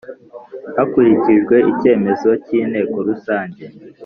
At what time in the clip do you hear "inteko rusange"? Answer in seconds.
2.59-3.63